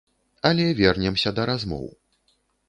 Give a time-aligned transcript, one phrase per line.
[0.49, 1.85] Але, вернемся да размоў.